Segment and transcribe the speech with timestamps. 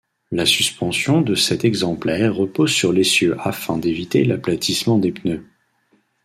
[0.31, 5.45] La suspension de cet exemplaire repose sur l'essieu afin d'éviter l'aplatissement des pneus.